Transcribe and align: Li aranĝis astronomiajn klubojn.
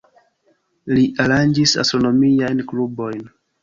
Li 0.93 1.05
aranĝis 1.25 1.77
astronomiajn 1.87 2.69
klubojn. 2.75 3.27